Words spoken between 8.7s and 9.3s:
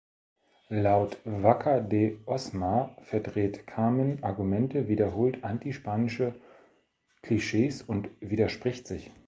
sich.